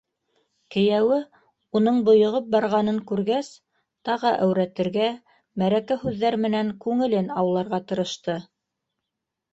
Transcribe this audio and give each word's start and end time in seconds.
Кейәүе, 0.75 1.17
уның 1.79 1.99
бойоғоп 2.07 2.47
барғанын 2.55 2.97
күргәс, 3.11 3.51
тағы 4.09 4.31
әүрәтергә, 4.47 5.11
мәрәкә 5.65 5.99
һүҙҙәр 6.07 6.39
менән 6.47 6.75
күңелен 6.87 7.31
ауларға 7.43 7.85
тырышты... 7.93 8.41